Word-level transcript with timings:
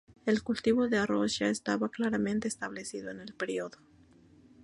El 0.25 0.41
cultivo 0.41 0.87
de 0.87 0.97
arroz 0.97 1.37
ya 1.37 1.45
estaba 1.49 1.89
claramente 1.89 2.47
establecido 2.47 3.11
en 3.11 3.19
el 3.19 3.35
periodo. 3.35 3.77